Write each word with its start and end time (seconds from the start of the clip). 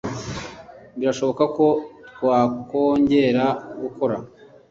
Birashoboka 0.97 1.43
ko 1.55 1.65
twakongera 2.13 3.45
gukora 3.81 4.15